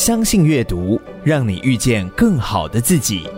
[0.00, 3.28] 相信阅读，让你遇见更好的自己。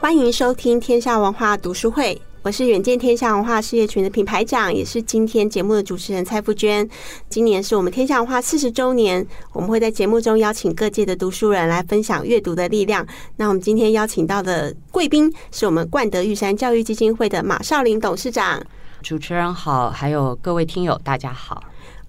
[0.00, 6.88] 欢迎收听天下文化读书会，我是远见天下文化事业群的品牌长，也是今天节目的主持人蔡富娟。
[7.28, 13.06] 今年是我们天下文化四十周年，我们会在节目中邀请各界的读书人来分享阅读的力量。
[13.36, 18.58] 那我们今天邀请到的贵宾是我们冠德玉山教育基金会的马少林董事长。
[19.02, 21.62] 主持人好，还有各位听友，大家好。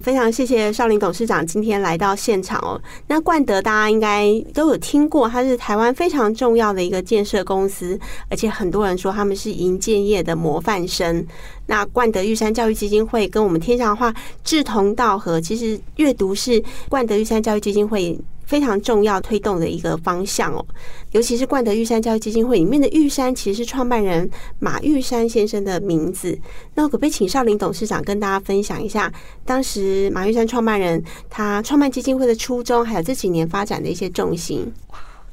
[0.04, 2.80] 非常谢谢少林董事长今天来到现场哦。
[3.08, 7.98] 那冠德大家应该都有听过，它是台湾非常重要的一个建设公司，
[8.30, 11.26] 而且很多人说他们是银建业的模范生。
[11.68, 18.20] 那冠德玉山教育基金会跟我们天下话志同道合，其实阅读是冠德玉山教育基金会
[18.54, 20.64] 非常重要推动的一个方向哦，
[21.10, 24.30] 尤其是冠德玉山教育基金会里面的玉山，其实是创办人
[24.60, 26.38] 马玉山先生的名字。
[26.76, 29.12] 那我可不可以请少林董事长跟大家分享一下，
[29.44, 34.72] 当时马玉山创办人他创办基金会的初衷，还有这几年发展的一些重心？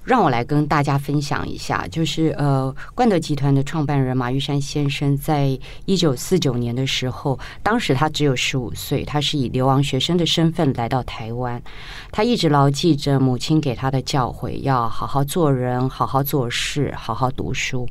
[0.05, 11.63] 让我来跟大家分享一下，就是呃，冠德集团的创办人马玉山先生，在一九四九年的时候，当时他只有十五岁，他是以流亡学生的身份来到台湾，
[12.11, 17.89] 他一直牢记着母亲给他的教诲，要好好做人，好好做事，好好读书。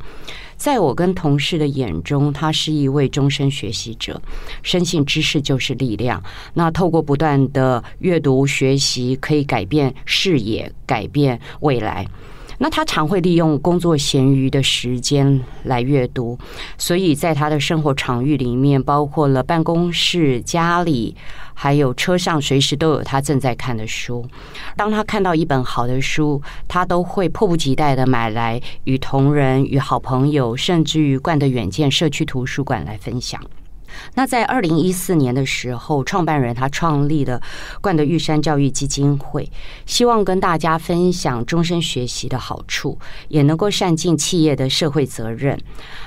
[0.57, 4.21] 在我跟同事的眼中，他是一位终身学习者，
[4.61, 6.21] 深信知识就是力量。
[6.53, 11.98] 那透过不断的阅读学习，可以改变视野，改变未来。
[12.61, 16.37] 那他常会利用工作闲余的时间来阅读，
[16.77, 21.15] 所以在他的生活场域里面，包括了办公室、家里，
[21.53, 24.27] 还有车上，随时都有他正在看的书。
[24.75, 33.41] 当他看到一本好的书，他都会迫不及待地买来与同仁、与好朋友，甚至于冠德远见社区图书馆来分享。
[34.13, 37.41] 那在二零一四年的时候，创办人他创立了
[37.81, 39.49] 冠德玉山教育基金会，
[39.87, 42.97] 希望跟大家分享终身学习的好处，
[43.29, 45.59] 也能够善尽企业的社会责任。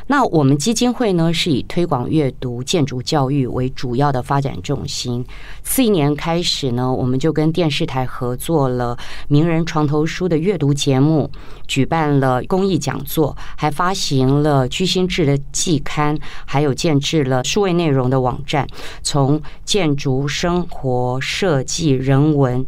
[0.06, 5.24] 那我们基金会呢，是以推广阅读、建筑教育为主要的发展重心。
[5.64, 8.96] 四一年开始呢，我们就跟电视台合作了
[9.26, 11.28] 名人床头书的阅读节目，
[11.66, 17.72] 举办了公益讲座，还发行了居心志的季刊，还有建置了数位。
[17.72, 18.64] 内内容的网站，
[19.02, 22.64] 从建筑、生活、设计、人文、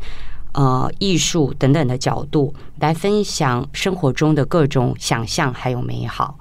[0.53, 6.37] 呃艺术等等的角度来分享生活中的各种想象还有美好。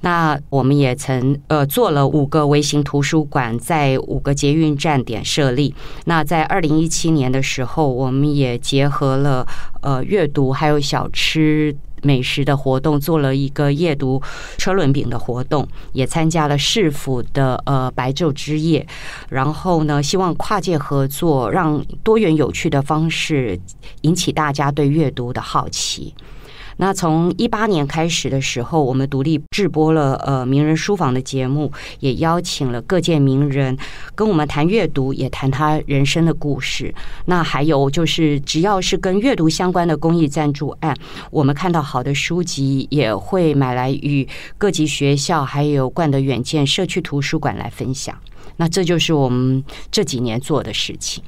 [0.00, 5.74] 那我们也曾呃做了五个微型图书馆，在五个捷运站点设立。
[6.04, 9.46] 那在二零一七年的时候，我们也结合了
[9.80, 11.74] 呃阅读还有小吃。
[12.02, 14.22] 美食的活动，做了一个夜读
[14.58, 18.86] 车轮饼的活动，也参加了市府的呃白昼之夜，
[19.28, 23.58] 然后呢，希望跨界合作，让多元有趣的方式
[24.02, 26.14] 引起大家对阅读的好奇。
[26.78, 33.76] 那从一八年开始的时候，我们独立制播了呃名人书房的节目，也邀请了各界名人
[34.14, 36.94] 跟我们谈阅读，也谈他人生的故事。
[37.24, 40.94] 那还有就是，只要是跟阅读相关的公益赞助案，
[41.30, 48.14] 我们看到好的书籍，也会买来与各级学校还有冠德远见社区图书馆来分享。
[48.58, 51.22] 那这就是我们这几年做的事情。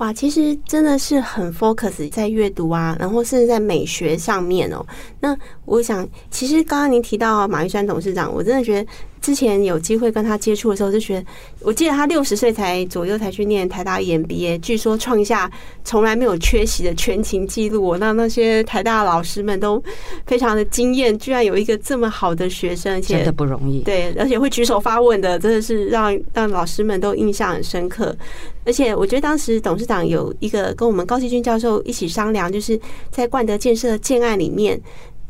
[0.00, 4.84] 哇，其实真的是很 focus 在阅读啊，然后甚至在美学上面哦。
[5.20, 8.90] 那我想，其实刚刚您提到马玉山董事长，我真的觉得。
[9.20, 11.26] 之前有机会跟他接触的时候，就觉得，
[11.60, 15.50] 我记得他六十岁才左右才去念台大 EMBA，据说创下
[15.84, 17.96] 从来没有缺席的全勤记录。
[17.98, 19.82] 那那些台大老师们都
[20.26, 23.80] 非常的惊艳，居然有一个这么好的学生，而且真的不容易。
[23.80, 28.16] 对，而且会举手发问的，真的是让让老师们都印象很深刻。
[28.64, 32.78] 而且我觉得当时董事长有一个跟我们高希军教授一起商量，就是
[33.10, 34.80] 在冠德建设建案里面。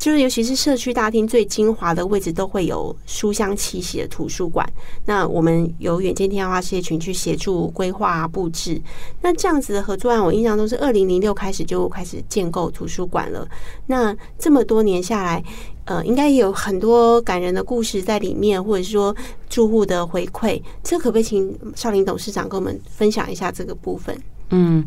[0.01, 4.67] 就是，尤其是社区大厅最精华的位置，都会有书香气息的图书馆。
[5.05, 8.81] 那我们由远见天下文化事业群去协助规划布置。
[9.21, 13.47] 那这样子的合作案，我印象都是二零零六开始就开始建构图书馆了。
[13.85, 15.43] 那这么多年下来，
[15.85, 19.15] 呃，应该也有很多感人的故事在里面，或者说
[19.51, 20.59] 住户的回馈。
[20.81, 24.19] 这可不可以请少林董事长跟我们分享一下这个部分？
[24.49, 24.83] 嗯。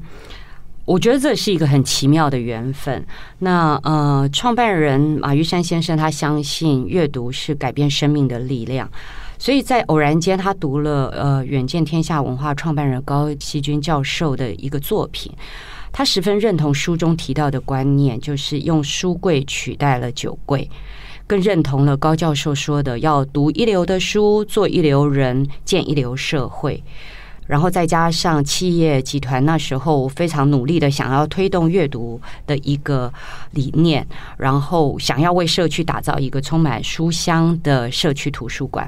[0.85, 3.05] 我觉得这是一个很奇妙的缘分。
[3.39, 8.91] 那呃，创办人马玉山先生他相信阅读是改变生命的力量，
[9.39, 15.33] 所以在偶然间他读了呃远见天下文化创办人高希军教授的一个作品，
[15.91, 20.69] 他十分认同书中提到的观念，就是用书柜取代了酒柜，
[21.27, 26.83] 更认同了高教授说的要读一流的书，做一流人，建一流社会。
[27.47, 33.13] 然后再加上企业集团那时候非常努力的想要推动阅读的一个
[33.53, 34.07] 理念，
[34.37, 38.87] 然后想要为社区打造一个充满书香的社区图书馆。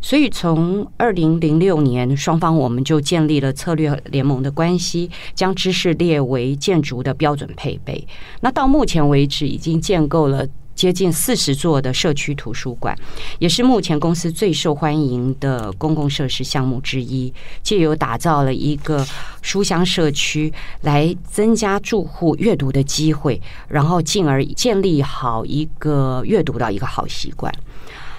[0.00, 8.06] 所以，从二零零六年，双方我们就建立了策略联盟的关系，将知识列为建筑的标准配备。
[8.42, 12.96] 那到目前为止，已经建构了接近四十座的社区图书馆，
[13.38, 17.32] 也是目前公司最受欢迎的公共设施项目之一。
[17.62, 19.06] 借由打造了一个
[19.40, 27.52] 书香社区，来增加住户阅读的机会，然后进而建立好一个阅读的一个好习惯。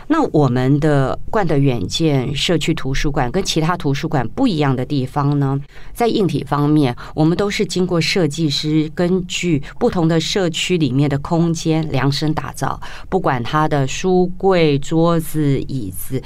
[0.07, 5.59] 那我们的冠德远见社区图书馆跟其他图书馆不一样的地方呢，
[5.93, 12.79] 在硬体方面，我们都是经过设计师根据不同的社区里面的空间量身打造，
[13.09, 16.21] 不管它的书柜、桌子、椅子，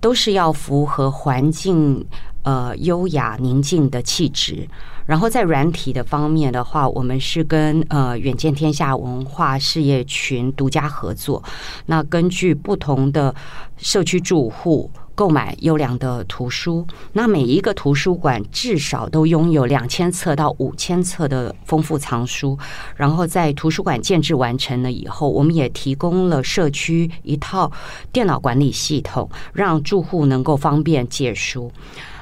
[0.00, 2.04] 都是要符合环境
[2.42, 4.68] 呃优雅宁静的气质。
[5.04, 11.42] 然后在软体的方面的话，我们是跟呃远见天下文化事业群独家合作。
[11.86, 13.34] 那根据不同的
[13.76, 22.56] 社区住户购买优良的图书，那每一个图书馆至少都拥有两千册到五千册的丰富藏书。
[22.94, 27.70] 然后在图书馆建置完成了以后，我们也提供了社区一套
[28.12, 31.72] 电脑管理系统，让住户能够方便借书。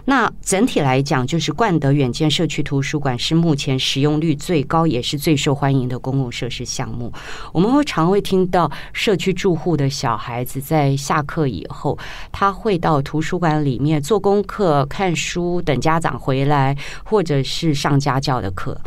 [0.04, 7.12] 那整体来讲，就是冠德远见社区图书馆是目前使用率最高，也是最受欢迎的公共设施项目。
[7.52, 11.98] 我们会常会听到社区住户的小孩子在下课以后，
[12.32, 18.80] 他会到图书馆里面做功课、看书，等家长回来，或者是上家教的课。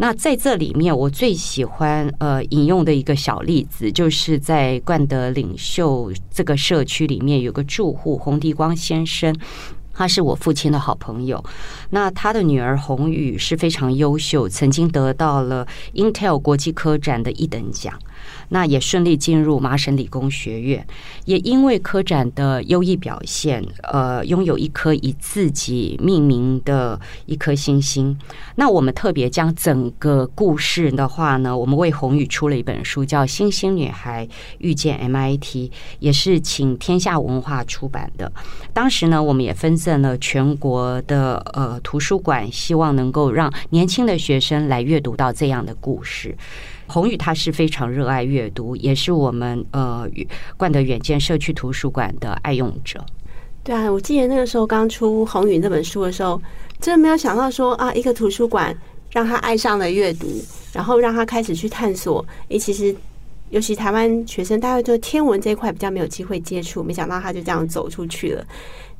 [0.00, 9.34] 那在这里面，我最喜欢呃引用的一个小例子，就是在冠德领袖这个社区里面，有个住户洪迪光先生。
[9.98, 11.44] 他是我父亲的好朋友，
[11.90, 17.98] 那他的女儿红宇是非常优秀，曾经得到了 Intel 国际科展的一等奖。
[18.48, 20.86] 那也顺利进入麻省理工学院，
[21.24, 28.18] 也因为科展的优异表现，呃，拥有一颗以自己命名的一颗星星。
[28.56, 34.26] 那我们特别将整个故事的话呢，我们为宏宇出了一本书，叫《星星女孩
[34.58, 35.40] 遇见 MIT》，
[35.98, 38.30] 也是请天下文化出版的。
[38.72, 46.36] 当时呢，我们也分赠了全国的呃图书馆，希望能够让年轻的学生来阅读到这样的故事。
[46.88, 50.08] 宏宇他是非常热爱阅读，也是我们呃
[50.56, 53.04] 冠德远见社区图书馆的爱用者。
[53.62, 56.40] 对啊，我记得那个时候刚出宏宇那本书的时候，
[56.80, 58.74] 真的没有想到说啊，一个图书馆
[59.12, 60.26] 让他爱上了阅读，
[60.72, 62.24] 然后让他开始去探索。
[62.48, 62.94] 诶，其实
[63.50, 68.42] 尤其台湾学生，大概就天文这一块比较没有机会接触，没想到他就这样走出去了。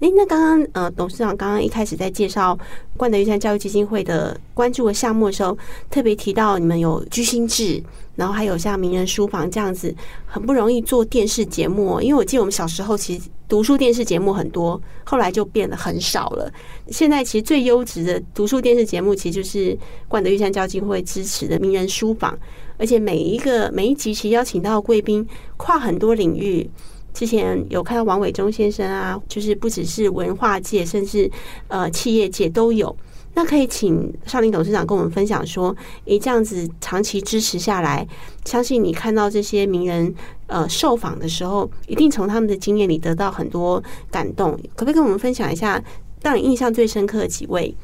[0.00, 2.56] 诶，那刚刚呃，董事长刚刚一开始在介绍
[2.96, 5.58] 冠德玉山教育基金会的关注的项目的时候，
[5.90, 7.82] 特别提到你们有居心志，
[8.14, 9.92] 然后还有像名人书房这样子，
[10.24, 12.00] 很不容易做电视节目。
[12.00, 16.48] 因为我记得我们小时候其实读书电视节目很多，后来就变得很少了。
[16.92, 22.38] 现在其实最优质的读书电视节目，其实就是冠德玉山教育基金会支持的名人书房，
[22.78, 26.70] 而且每一个每一集其实邀请到贵宾跨很多领域。
[27.19, 31.29] 之前有看到王伟忠先生啊，就是不只是文化界，甚至
[31.67, 32.97] 呃企业界都有。
[33.35, 38.06] 那可以请少林董事长跟我们分享说，诶，这样子长期支持下来，
[38.44, 40.15] 相信你看到这些名人
[40.46, 43.82] 呃受访的时候，一定从他们的经验里得到很多
[44.13, 44.53] 感动。
[44.77, 45.82] 可不可以跟我们分享一下，
[46.22, 47.77] 让你印象最深刻的几位？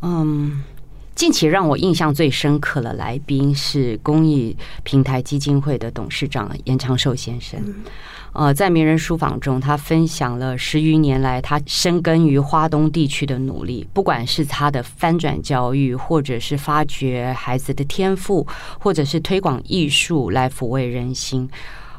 [0.00, 0.62] 嗯，
[1.18, 7.60] 近期让我印象最深刻的来宾是公益平台基金会的董事长严长寿先生。
[7.66, 7.74] 嗯
[8.34, 18.46] 呃，在名人书房中，他分享了十余年来他深耕于华东地区的努力，不管是他的翻转教育，或者是发掘孩子的天赋，
[18.78, 21.50] 或者是推广艺术来抚慰人心。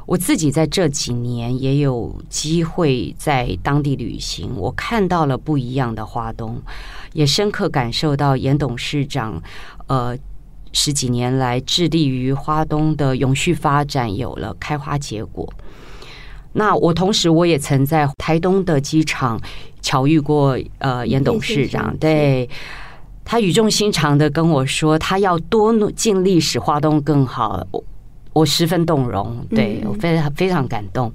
[0.09, 6.59] 我自己在这几年也有机会在当地旅行，我看到了不一样的花东，
[7.13, 9.39] 也深刻感受到严董事长
[9.85, 10.17] 呃
[10.73, 15.47] 十几年来致力于花东的永续发展有了开花结果。
[16.53, 19.39] 那我同时我也曾在台东的机场
[19.79, 22.49] 巧遇过呃严董事长，对，
[23.23, 27.63] 他语重心长的跟我说，他要多尽力使花东更好，
[28.33, 31.12] 我我十分动容，对我非常非常感动。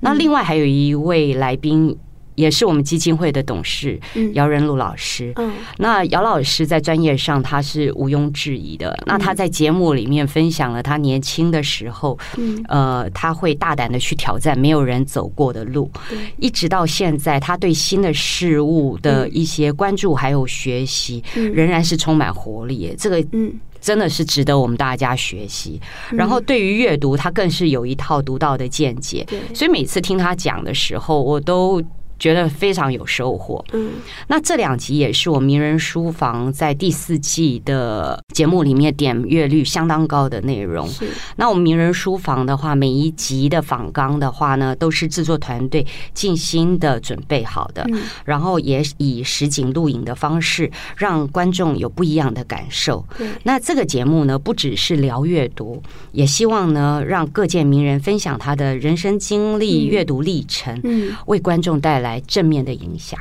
[0.00, 1.96] 那另外还有一位来宾
[2.36, 3.98] 也是我们基金会的董事
[4.34, 5.32] 姚仁禄老师。
[5.36, 8.96] 嗯，那姚老师在专业上他是毋庸置疑的。
[9.06, 15.90] 那他在节目里面分享了他年轻的时候，嗯，呃，他会大胆的去挑战没有人走过的路，
[16.38, 22.94] 一直到现在，他对新的事物的一些关注还有学习，仍然是充满活力。
[22.96, 23.52] 这个，嗯。
[23.78, 25.80] 真的是值得我们大家学习。
[26.10, 29.24] 然后对于阅读，他更是有一套独到的见解。
[29.54, 31.80] 所以每次听他讲的时候，我都。
[32.18, 33.64] 觉得非常有收获。
[33.72, 33.92] 嗯，
[34.28, 40.88] 那这两集也是我名人书房在第四季的节目里面点阅率相当高的内容。
[40.88, 47.86] 是，那我们名人书房的话，每一集的访纲的话呢，都是制作团队精心的准备好的，
[48.24, 53.04] 然后也以实景录影的方式，让观众有不一样的感受。
[53.18, 55.82] 对，那这个节目呢，不只是聊阅读，
[56.12, 62.05] 也希望呢，让各界名人分享他的人生经历、阅读历程，嗯，为观众带来。
[62.06, 63.18] 来正面的影响。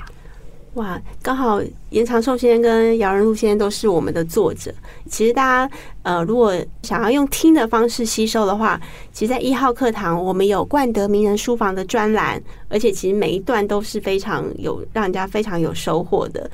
[0.75, 1.61] 哇，刚好
[1.91, 4.73] 严长寿先生跟姚仁禄先生都是我们的作者。
[5.09, 8.77] 其实大家呃，如果想要用听的方式吸收的话，
[9.13, 16.51] 其实，在一号课堂我们有冠德名人书房的专栏，而且其实每一段都是非常有让人家非常有收获的。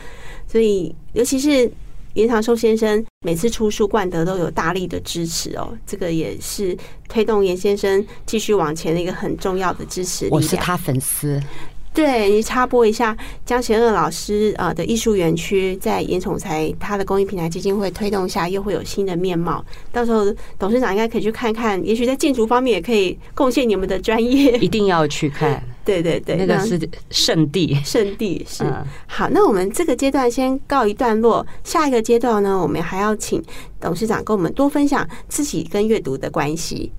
[0.47, 1.71] 所以，尤其是
[2.13, 5.75] 严长寿先生每次出书，冠德都有大力的支持哦。
[5.87, 6.77] 这个也是
[7.09, 10.27] 推动严先生继续往前的一个很重要的支持。
[10.29, 11.41] 我是他粉丝。
[11.93, 19.63] 对，你插播一下，江贤二老师啊的艺术园区，在严宠才他的公益平台基金会推动下，又会有新的面貌。
[19.91, 20.25] 到时候
[20.57, 24.57] 董事长应该可以去看看，也许在建筑方面也可以贡献你们的专业。
[24.59, 26.79] 一定要去看， 对对对，那个是
[27.09, 28.63] 圣地，圣地是。
[29.05, 33.43] 好，那我们这个阶段先告一段落，下一个阶段呢，我们还要请
[33.81, 36.93] 董事长跟我们多分享自己跟阅读的关系。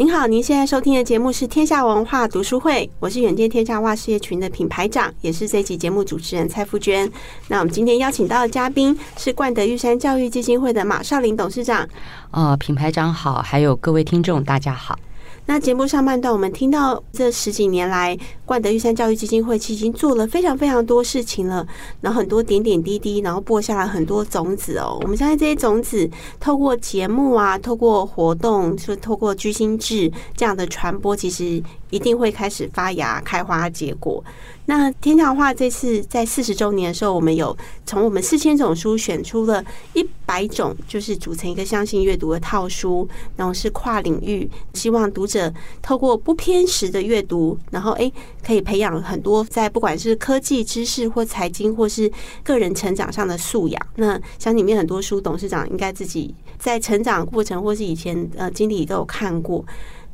[0.00, 7.06] 您好，您现在收听的节目是天下文化读书会，我是远见天下文化事业群的品牌长，也是这期节目主持人蔡富娟。
[7.48, 11.86] 那我们今天邀请到的嘉宾是冠德玉山教育基金会的马少林董事长。
[12.30, 14.98] 呃，品牌长好，还有各位听众大家好。
[15.44, 18.16] 那节目上半段，我们听到这十几年来，
[18.50, 21.64] 冠德玉山教育基金会其实已经做了非常非常多事情了，
[22.00, 24.98] 然后很多点点滴滴，然后播下了很多种子哦。
[25.02, 34.20] 我们相信这些种子，透过节目啊，透过活动，就透过居心志这样的传播，其实一定会开始发芽、开花、结果。
[34.66, 39.64] 那天下话这次在四十周年的时候，我们有从我们四千种书选出了
[39.94, 45.52] 一百种，就是组成一个相信阅读的套书，然后是跨领域，希望读者
[45.82, 48.12] 透过不偏食的阅读，然后诶
[48.44, 52.10] 可以培养很多在不管是科技知识或财经或是
[52.42, 53.86] 个人成长上的素养。
[53.96, 59.64] 那像里面很多书，董事长应该自己在成长过程或是以前呃经历都有看过。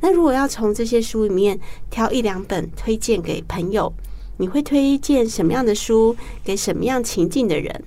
[0.01, 1.59] 那如果要从这些书里面
[1.91, 3.93] 挑一两本推荐给朋友，
[4.37, 6.15] 你会推荐什么样的书
[6.45, 7.85] 给什么样情境的人？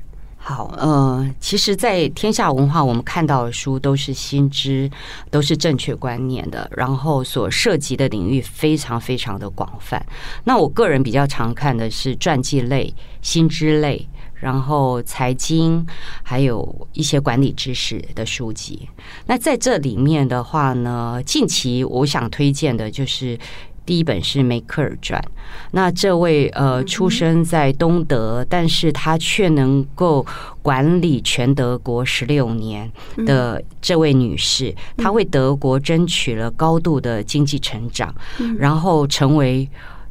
[0.49, 4.89] 好，呃，其实，在天下文化，我们看到的书都是新知，
[5.29, 10.03] 都是正确观念的，然后所涉及的领域非常非常的广泛。
[10.45, 12.91] 那我个人比较常看的是传记类、
[13.21, 15.85] 新知类，然后财经，
[16.23, 18.89] 还有一些管理知识的书籍。
[19.27, 23.37] 那在这里面的话呢，近期我想推荐的就是。
[23.89, 25.19] 第一本是梅克尔传，
[25.72, 30.24] 那这位呃出生在东德，但是他却能够
[30.62, 32.88] 管理全德国十六年
[33.25, 38.13] 的这位女士，她为德国争取了高度的经济成长，
[38.60, 39.67] 然后成为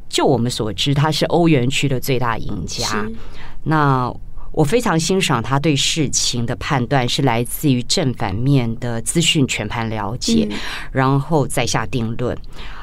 [0.09, 3.07] 就我们所知，她是欧元区的最大赢家。
[3.63, 4.13] 那
[4.51, 10.49] 我非常欣赏她对事情的判断是来自于正反面的资讯全盘了解，
[10.91, 12.37] 然后再下定论。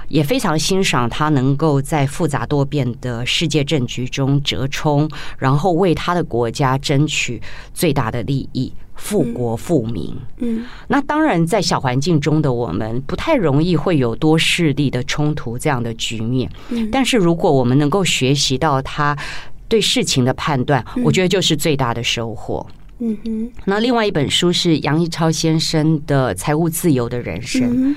[0.07, 7.41] 也非常欣赏他能够在复杂多变的世界政局中折冲，然后为他的国家争取
[7.73, 10.15] 最大的利益，富国富民。
[10.37, 16.49] 嗯，那当然，在小环境中的我们不太容易会有多势力的冲突这样的局面。
[16.69, 19.17] 嗯，但是如果我们能够学习到他
[19.67, 22.65] 对事情的判断，我觉得就是最大的收获。
[22.99, 23.51] 嗯哼。
[23.65, 27.93] 那另外一本书是杨一超先生的《财务自由的人生》。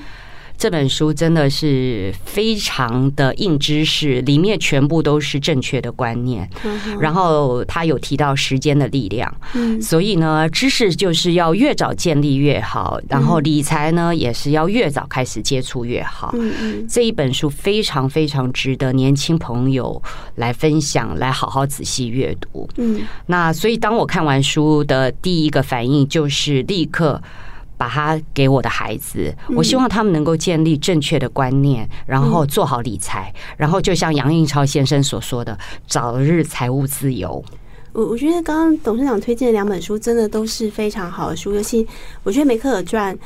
[0.59, 6.47] 这本书真的是非常的硬知识，里面全部都是正确的观念。
[6.99, 9.33] 然后他有提到时间的力量，
[9.81, 16.35] 所以呢，知识就是要越早建立越好，然后理财呢也是要越早开始接触越好。
[16.89, 20.01] 这一本书非常非常值得年轻朋友
[20.35, 22.67] 来分享，来好好仔细阅读。
[22.75, 27.21] 嗯，那所以当我看完书的第一个反应就是立刻。
[27.79, 35.57] 把它给我的孩子，我希望他们能够建立正确的观念，然后做好理财，然后就像杨应超先生所说的，
[35.87, 37.41] 早日财务自由。
[37.93, 41.87] 我我觉得刚刚董事长推荐的两本书真的都是非常好的书，尤其
[42.23, 43.17] 我觉得梅克尔传，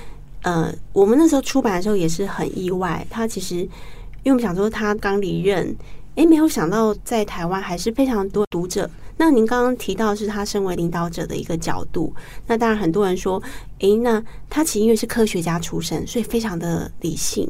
[0.43, 5.75] 呃，我们那时候出版的时候也是很意外，他其实因为我们想说他刚离任，
[6.13, 8.88] 诶，没有想到在台湾还是非常多读者。
[9.25, 12.13] 那您刚刚提到是他身为领导者的一个角度，
[12.46, 13.42] 那当然很多人说，
[13.80, 17.50] 诶，那他其实因为是科学家出身，所以非常的理性，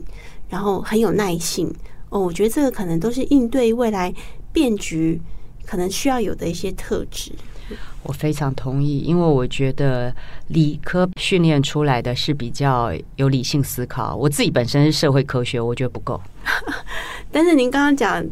[0.50, 1.74] 然后很有耐性
[2.10, 2.20] 哦。
[2.20, 4.14] 我觉得这个可能都是应对未来
[4.52, 5.20] 变局
[5.66, 7.32] 可能需要有的一些特质。
[8.04, 10.16] 我非常同意，因为我觉得
[10.50, 16.22] 理科训练出来的是比较有理性思考，我自己本身是社会科学，我觉得不够。
[17.34, 18.24] 但是您刚刚讲。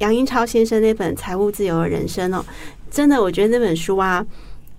[0.00, 2.44] 杨英超先生那本《财务自由的人生》哦，
[2.90, 4.24] 真的，我觉得那本书啊，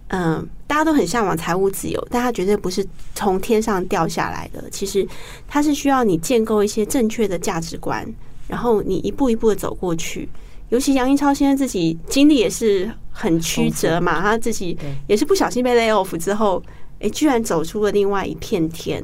[0.08, 2.86] 嗯，大家都很向往财务自由，但它绝对不是
[3.16, 4.70] 从天上掉下来的。
[4.70, 5.08] 其实
[5.48, 8.06] 它是需要你建构一些正确的价值观，
[8.48, 10.28] 然后你一步一步的走过去。
[10.70, 16.62] 尤其杨英超先生自己经历也是很曲折嘛，他自己也是不小心被 lay off 之后，
[17.00, 19.04] 哎，居然走出了另外一片天。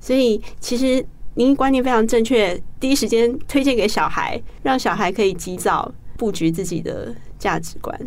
[0.00, 1.04] 所以其实。
[1.34, 5.90] 您观念非常正确，第一时间推荐给小孩，让小孩可以及早
[6.22, 7.98] 布局自己的价值观。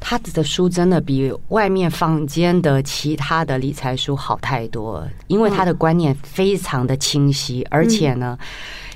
[0.00, 8.36] 他的书真的比外面坊间的其他的理财书好太多，因为他的观念非常的清晰，而且呢，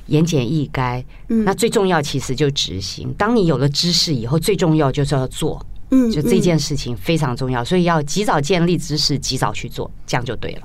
[0.06, 1.04] 言简意赅。
[1.28, 3.14] 那最重要其实就执行。
[3.14, 5.64] 当你有了知识以后，最重要就是要做。
[5.92, 10.62] 嗯，就这件事情非常重要，所以要及早建立知识，及早去做，这样就对了。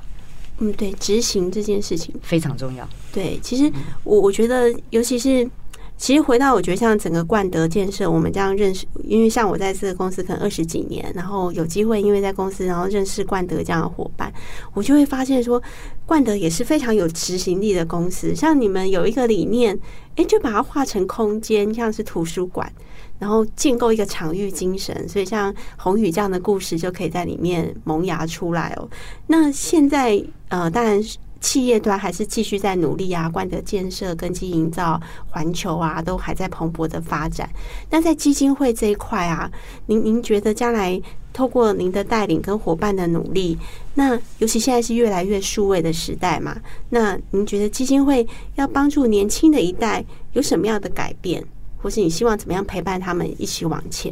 [0.60, 2.88] 嗯，对，执行这件事情非常重要。
[3.14, 3.72] 对，其实
[4.04, 5.48] 我我觉得，尤其是
[5.98, 14.32] 其实回到我觉得，像整个冠德建设，我们这样认识，因为像我在这个公司可能二十几年，然后有机会因为在公司，然后认识冠德这样的伙伴，
[14.74, 15.62] 我就会发现说，
[16.06, 18.36] 冠德也是非常有执行力的公司。
[18.36, 19.78] 像你们有一个理念，
[20.16, 22.72] 哎，就把它化成空间，像是图书馆。
[23.20, 28.88] 然后建构一个场域精神，所以像宏宇这样的故事就可以在里面萌芽出来哦。
[29.26, 31.02] 那现在呃，当然
[31.40, 37.50] 企业端还是继续在努力啊，冠德建设、根基营造、环球啊，都还在蓬勃的发展。
[37.90, 39.50] 那在基金会这一块啊，
[39.86, 43.58] 您您觉得将来透过您的带领跟伙伴的努力，
[43.94, 46.58] 那尤其现在是越来越数位的时代嘛，
[46.90, 51.44] 那您觉得基金会要帮助年轻的一代有什么样的改变？
[51.80, 54.12] 或是你希望怎么样陪伴他们一起往前？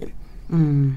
[0.50, 0.96] 嗯，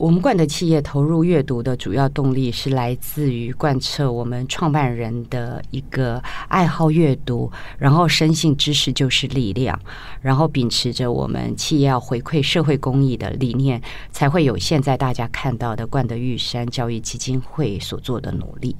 [0.00, 6.16] 我们冠德企业投入阅读的主要动力是来自于贯彻我们创办人的一个
[6.48, 9.78] 爱好阅读，然后深信知识就是力量，
[10.22, 13.78] 然后秉持着我们企业要回馈社会公益的理念，
[14.10, 18.74] 才会有现在大家看到的冠德玉山教育基金会所做的努力。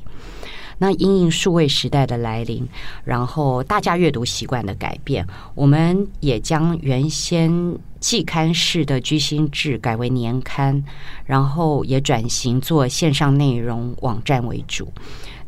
[0.79, 2.67] 那因应数位时代的来临，
[3.05, 10.83] 然后大家阅读习惯的改变，我们也将原先季刊式的居心志改为年刊，
[11.27, 14.93] 然后也转型做线上内容网站为主，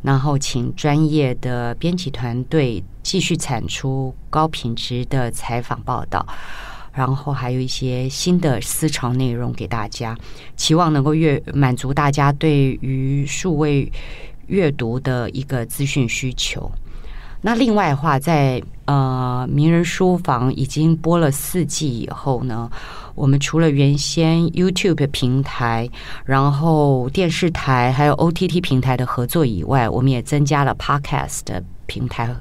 [0.03, 6.25] 然后请专业的编辑团队继续产出高品质的采访报道，
[6.93, 10.15] 然后还有一些新的思潮内容给大家，
[10.55, 13.91] 期望能够越满足大家对于数位。
[14.47, 16.69] 阅读的一个资讯需求。
[17.45, 22.71] 那另外的话，在呃名人书房已经播了四季以后呢，
[23.15, 25.89] 我们除了原先 YouTube 平台，
[26.25, 32.33] 然后电视台还有 OTT 平台的合作以外，我们也增加了 Podcast 的平台，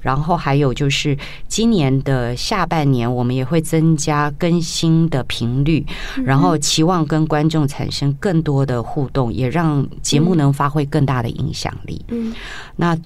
[0.00, 1.16] 然后还有就是
[1.46, 5.86] 今年的下半年，我们也会增加更新的频率，
[6.24, 12.04] 然后期望跟观众产生更多的互动，也让节目能发挥更大的影响力。
[12.08, 12.34] 嗯，
[12.74, 12.98] 那。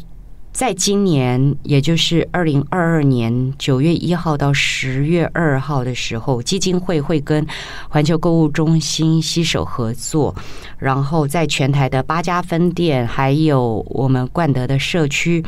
[0.53, 7.45] 在今年，也就是二零二二年九月一号到十月二号的时候，基金会会跟
[7.89, 10.35] 环球购物中心携手合作，
[10.79, 15.43] 然后在全台的八家分店，还有我们冠德的社区，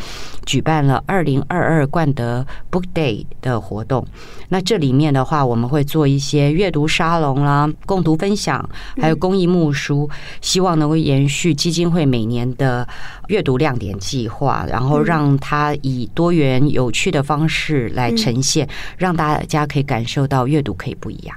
[0.47, 4.07] 举办了二零二二冠德 Book Day 的活动。
[4.49, 8.67] 那这里面的话，我们会做一些阅读沙龙啦、共读分享，
[9.01, 10.09] 还有公益木书，
[10.41, 12.89] 希望能够延续基金会每年的
[13.29, 14.94] 阅读亮点计划，然后。
[14.95, 21.37] 后让它以多元有趣的方式来呈现，让大家可以感受到阅读可以不一样。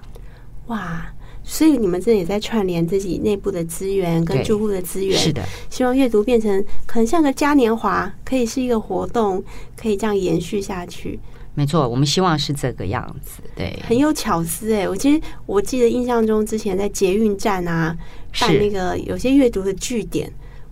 [0.68, 1.06] 哇！
[1.50, 9.42] 所以你们这也在串联自己内部的资源跟住户的资源，是的，希望阅读变成可能像个嘉年华，可以是一个活动，
[9.82, 11.18] 可以这样延续下去。
[11.54, 13.42] 没错，我们希望是这个样子。
[13.56, 14.90] 对，很有巧思哎！
[14.90, 17.96] 我其实我记得印象中之前在捷运站啊
[18.42, 20.30] 办那个有些阅读的据点，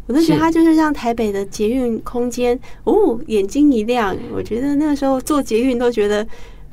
[0.08, 4.16] 我都觉得它就是让台北的捷运空间哦，眼睛一亮。
[4.34, 6.26] 我觉得那个时候坐捷运都觉得。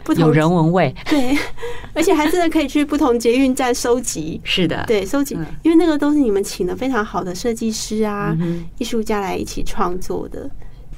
[0.05, 1.39] 不同有人文味，对，
[1.95, 4.41] 而且还真的可以去不同捷运站收集。
[4.43, 8.37] 是的，对，收集，因为那个都是你们请了非常好的设计师啊、
[8.79, 10.51] 艺术家来一起创作的。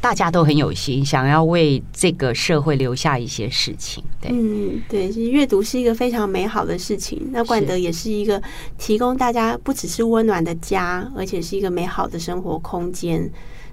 [0.05, 4.05] 大家都很有心，想要为这个社会留下一些事情。
[4.21, 7.19] 对，嗯，对，其实阅读是一个非常美好的事情。
[7.31, 8.39] 那冠德也是一个
[8.77, 13.27] 提供大家不只是温暖的家，而且是一个美好的生活空间。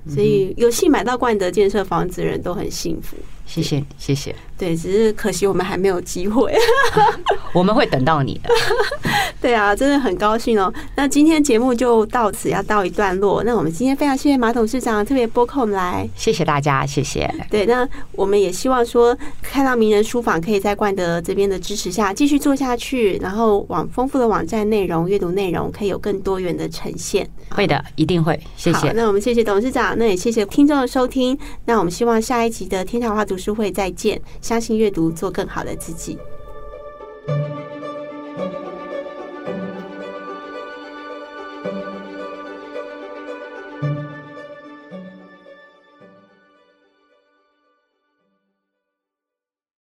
[0.07, 3.17] 所以有幸买到冠德建设房子的人都很幸福。
[3.55, 4.35] 谢谢，谢谢。
[4.57, 6.55] 对，只是可惜我们还没有机会。
[7.51, 8.49] 我们会等到你的。
[9.41, 10.71] 对啊，真的很高兴哦。
[10.95, 13.43] 那今天节目就到此要到一段落。
[13.43, 17.27] 那我们今天非常谢谢马董事长特别拨空来，谢谢大家，谢谢。
[17.49, 27.27] 对，那我们也希望说，看到名人书房可以在冠德这边的支持下继续做下去，然后往丰富的网站内容、阅读内容可以有更多元的呈现。
[27.49, 28.39] 会的，一定会。
[28.55, 28.91] 谢谢。
[28.91, 31.35] 那我们谢谢董事长，那也谢谢听众的收听。
[31.65, 34.21] 那我们希望下一集的天桥话读书会再见。
[34.39, 36.17] 相信阅读，做更好的自己。